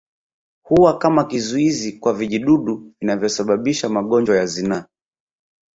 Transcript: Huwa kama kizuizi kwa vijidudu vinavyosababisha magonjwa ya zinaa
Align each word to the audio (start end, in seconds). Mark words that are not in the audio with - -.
Huwa 0.63 0.97
kama 0.97 1.23
kizuizi 1.23 1.91
kwa 1.93 2.13
vijidudu 2.13 2.93
vinavyosababisha 3.01 3.89
magonjwa 3.89 4.37
ya 4.37 4.45
zinaa 4.45 4.85